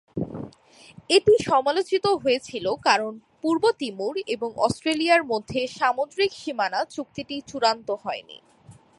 এটি 1.09 1.33
সমালোচিত 1.49 2.05
হয়েছিল 2.23 2.65
কারণ 2.83 3.13
পূর্ব 3.41 3.63
তিমুর 3.79 4.15
এবং 4.27 4.49
অস্ট্রেলিয়ার 4.57 5.23
মধ্যে 5.23 5.59
সামুদ্রিক 5.77 6.31
সীমানা 6.33 6.79
চুক্তিটি 6.85 7.35
চূড়ান্ত 7.47 7.89
হয়নি। 8.03 8.37